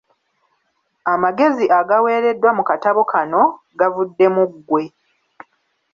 [1.13, 3.41] Amagezi agaweereddwa mu katabo kano
[3.79, 4.83] gavudde mu ggwe.